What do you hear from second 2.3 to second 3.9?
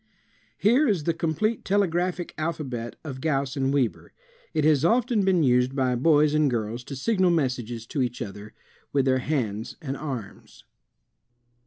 alphabet of Gauss and